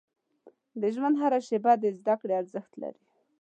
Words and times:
•د 0.81 0.83
ژوند 0.95 1.15
هره 1.21 1.39
شیبه 1.47 1.73
د 1.79 1.85
زده 1.97 2.15
کړې 2.21 2.33
ارزښت 2.41 2.73
لري. 2.81 3.01